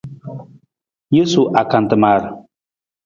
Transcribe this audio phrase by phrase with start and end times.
[1.15, 2.21] Jesu akantamar.